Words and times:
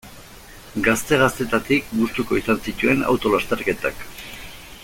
Gazte-gaztetatik 0.87 1.93
gustuko 1.99 2.41
izan 2.41 2.65
zituen 2.69 3.07
auto 3.13 3.35
lasterketak. 3.37 4.05